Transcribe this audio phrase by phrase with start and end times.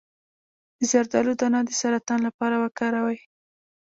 [0.77, 3.19] د زردالو دانه د سرطان لپاره وکاروئ